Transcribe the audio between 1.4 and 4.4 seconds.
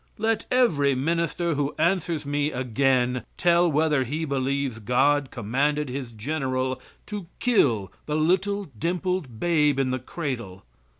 who answers me again tell whether he